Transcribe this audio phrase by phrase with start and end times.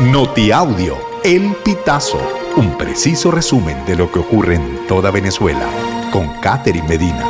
[0.00, 0.94] Notiaudio,
[1.24, 2.20] El Pitazo,
[2.58, 5.66] un preciso resumen de lo que ocurre en toda Venezuela,
[6.12, 7.26] con Catherine Medina.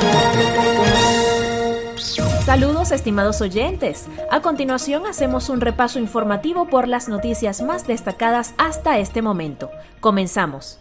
[2.44, 4.06] Saludos estimados oyentes.
[4.32, 9.70] A continuación hacemos un repaso informativo por las noticias más destacadas hasta este momento.
[10.00, 10.80] Comenzamos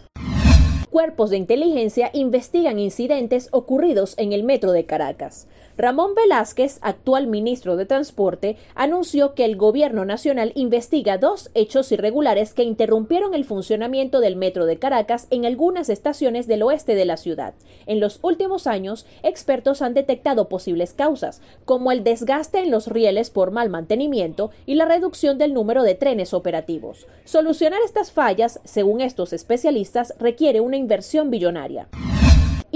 [0.96, 5.46] cuerpos de inteligencia investigan incidentes ocurridos en el metro de Caracas.
[5.78, 12.54] Ramón Velázquez, actual ministro de Transporte, anunció que el gobierno nacional investiga dos hechos irregulares
[12.54, 17.18] que interrumpieron el funcionamiento del metro de Caracas en algunas estaciones del oeste de la
[17.18, 17.52] ciudad.
[17.84, 23.28] En los últimos años, expertos han detectado posibles causas, como el desgaste en los rieles
[23.28, 27.06] por mal mantenimiento y la reducción del número de trenes operativos.
[27.26, 31.86] Solucionar estas fallas, según estos especialistas, requiere una inversión billonaria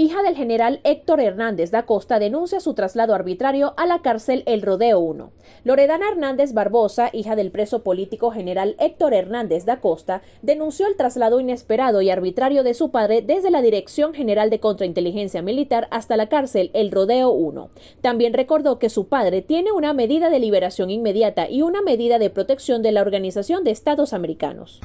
[0.01, 4.63] hija del general Héctor Hernández da Costa, denuncia su traslado arbitrario a la cárcel El
[4.63, 5.31] Rodeo 1.
[5.63, 11.39] Loredana Hernández Barbosa, hija del preso político general Héctor Hernández da Costa, denunció el traslado
[11.39, 16.29] inesperado y arbitrario de su padre desde la Dirección General de Contrainteligencia Militar hasta la
[16.29, 17.69] cárcel El Rodeo 1.
[18.01, 22.31] También recordó que su padre tiene una medida de liberación inmediata y una medida de
[22.31, 24.81] protección de la Organización de Estados Americanos.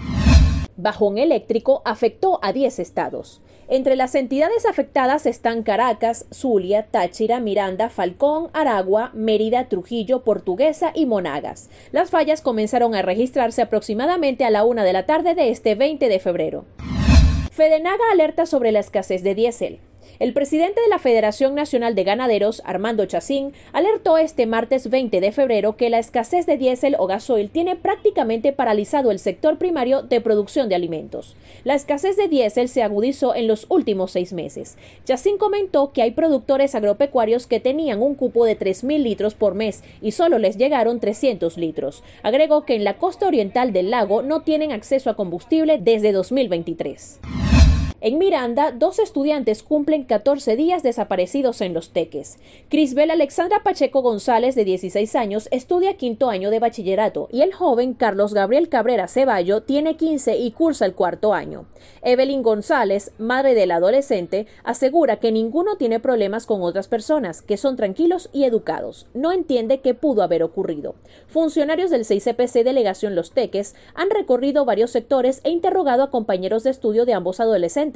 [0.77, 3.41] Bajón eléctrico afectó a 10 estados.
[3.69, 11.07] Entre las entidades afectadas están Caracas, Zulia, Táchira, Miranda, Falcón, Aragua, Mérida, Trujillo, Portuguesa y
[11.07, 11.69] Monagas.
[11.91, 16.09] Las fallas comenzaron a registrarse aproximadamente a la una de la tarde de este 20
[16.09, 16.65] de febrero.
[17.51, 19.81] Fedenaga alerta sobre la escasez de diésel.
[20.19, 25.31] El presidente de la Federación Nacional de Ganaderos, Armando Chacín, alertó este martes 20 de
[25.31, 30.23] febrero que la escasez de diésel o gasoil tiene prácticamente paralizado el sector primario de
[30.23, 31.37] producción de alimentos.
[31.65, 34.79] La escasez de diésel se agudizó en los últimos seis meses.
[35.05, 39.85] Chacín comentó que hay productores agropecuarios que tenían un cupo de 3.000 litros por mes
[40.01, 42.03] y solo les llegaron 300 litros.
[42.23, 47.21] Agregó que en la costa oriental del lago no tienen acceso a combustible desde 2023.
[48.07, 52.39] En Miranda, dos estudiantes cumplen 14 días desaparecidos en Los Teques.
[52.69, 57.95] Crisbel Alexandra Pacheco González, de 16 años, estudia quinto año de bachillerato y el joven
[57.95, 61.67] Carlos Gabriel Cabrera Ceballo tiene 15 y cursa el cuarto año.
[62.03, 67.75] Evelyn González, madre del adolescente, asegura que ninguno tiene problemas con otras personas, que son
[67.75, 69.09] tranquilos y educados.
[69.15, 70.95] No entiende qué pudo haber ocurrido.
[71.27, 76.71] Funcionarios del 6CPC Delegación Los Teques han recorrido varios sectores e interrogado a compañeros de
[76.71, 77.96] estudio de ambos adolescentes